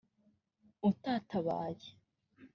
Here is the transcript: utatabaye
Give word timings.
utatabaye 0.89 1.87